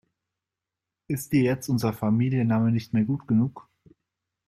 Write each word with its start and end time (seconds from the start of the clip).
Ist 1.07 1.31
dir 1.31 1.43
jetzt 1.43 1.69
unser 1.69 1.93
Familienname 1.93 2.71
nicht 2.71 2.91
mehr 2.91 3.03
gut 3.03 3.27
genug? 3.27 3.69